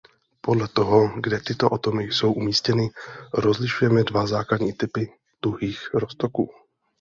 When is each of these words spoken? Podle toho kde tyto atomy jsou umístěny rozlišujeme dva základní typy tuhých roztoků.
Podle 0.41 0.67
toho 0.67 1.07
kde 1.21 1.39
tyto 1.39 1.73
atomy 1.73 2.03
jsou 2.03 2.33
umístěny 2.33 2.89
rozlišujeme 3.33 4.03
dva 4.03 4.27
základní 4.27 4.73
typy 4.73 5.11
tuhých 5.39 5.93
roztoků. 5.93 6.49